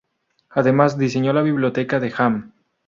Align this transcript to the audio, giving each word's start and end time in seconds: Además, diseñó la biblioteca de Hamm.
Además, 0.49 0.97
diseñó 0.97 1.31
la 1.31 1.43
biblioteca 1.43 1.99
de 1.99 2.11
Hamm. 2.17 2.53